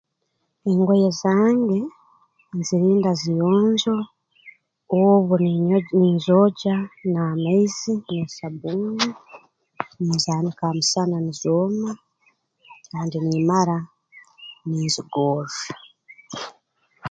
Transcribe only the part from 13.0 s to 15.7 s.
nimmara ninzigorra